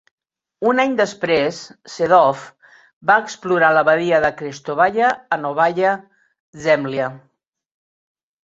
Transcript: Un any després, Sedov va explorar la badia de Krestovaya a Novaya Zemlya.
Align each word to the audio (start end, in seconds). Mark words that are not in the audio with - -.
Un 0.69 0.79
any 0.83 0.93
després, 0.99 1.59
Sedov 1.95 2.41
va 3.11 3.19
explorar 3.25 3.71
la 3.79 3.83
badia 3.91 4.23
de 4.25 4.33
Krestovaya 4.41 5.13
a 5.37 5.41
Novaya 5.45 5.93
Zemlya. 6.65 7.13